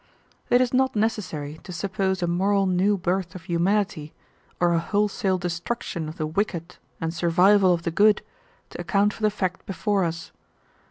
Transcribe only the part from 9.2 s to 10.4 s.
the fact before us.